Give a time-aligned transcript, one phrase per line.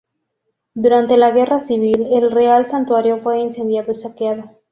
[0.73, 4.57] Durante la Guerra Civil el Real Santuario fue incendiado y saqueado.